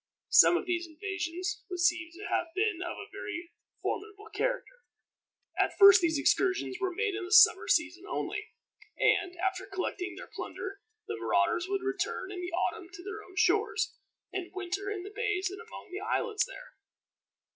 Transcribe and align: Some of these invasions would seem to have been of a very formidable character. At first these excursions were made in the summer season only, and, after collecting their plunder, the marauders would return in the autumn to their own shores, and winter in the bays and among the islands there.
Some 0.31 0.57
of 0.57 0.65
these 0.65 0.87
invasions 0.87 1.61
would 1.69 1.79
seem 1.79 2.09
to 2.13 2.25
have 2.25 2.47
been 2.55 2.81
of 2.81 2.97
a 2.97 3.11
very 3.11 3.51
formidable 3.83 4.29
character. 4.33 4.77
At 5.59 5.77
first 5.77 6.01
these 6.01 6.17
excursions 6.17 6.77
were 6.81 6.91
made 6.91 7.13
in 7.13 7.23
the 7.23 7.31
summer 7.31 7.67
season 7.67 8.05
only, 8.09 8.47
and, 8.97 9.35
after 9.37 9.67
collecting 9.67 10.15
their 10.15 10.25
plunder, 10.33 10.81
the 11.05 11.17
marauders 11.17 11.67
would 11.69 11.83
return 11.83 12.31
in 12.31 12.41
the 12.41 12.51
autumn 12.51 12.89
to 12.91 13.03
their 13.03 13.21
own 13.23 13.35
shores, 13.35 13.95
and 14.33 14.51
winter 14.55 14.89
in 14.89 15.03
the 15.03 15.13
bays 15.15 15.51
and 15.51 15.61
among 15.61 15.91
the 15.91 15.99
islands 16.01 16.45
there. 16.47 16.77